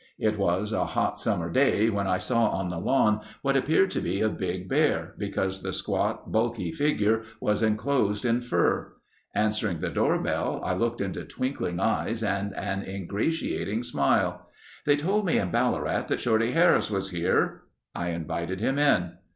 [0.17, 4.01] It was a hot summer day when I saw on the lawn what appeared to
[4.01, 8.91] be a big bear, because the squat, bulky figure was enclosed in fur.
[9.35, 14.49] Answering the door bell I looked into twinkling eyes and an ingratiating smile.
[14.87, 17.61] "They told me in Ballarat that Shorty Harris was here."
[17.93, 19.11] I invited him in.